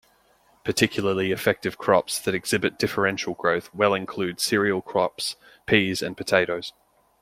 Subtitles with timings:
[0.63, 5.35] Particularly effective crops that exhibit differential growth well include cereal crops,
[5.67, 6.73] peas, and potatoes.